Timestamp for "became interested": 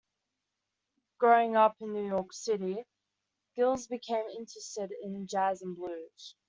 3.87-4.91